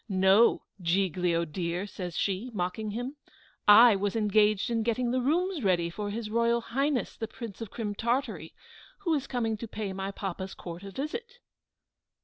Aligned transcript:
No, 0.09 0.63
Giglio 0.81 1.45
dear," 1.45 1.85
says 1.85 2.17
she, 2.17 2.49
mocking 2.55 2.89
him. 2.89 3.17
"I 3.67 3.95
was 3.95 4.15
engaged 4.15 4.71
in 4.71 4.81
getting 4.81 5.11
the 5.11 5.21
rooms 5.21 5.63
ready 5.63 5.91
for 5.91 6.09
his 6.09 6.31
Royal 6.31 6.59
Highness 6.59 7.15
the 7.15 7.27
Prince 7.27 7.61
of 7.61 7.69
Crim 7.69 7.93
Tartary, 7.93 8.55
who 9.01 9.13
is 9.13 9.27
coming 9.27 9.57
to 9.57 9.67
pay 9.67 9.93
my 9.93 10.09
papa's 10.09 10.55
court 10.55 10.81
a 10.81 10.89
visit." 10.89 11.33